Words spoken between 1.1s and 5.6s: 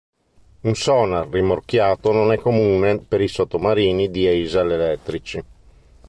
rimorchiato non è comune per i sottomarini diesel-elettrici.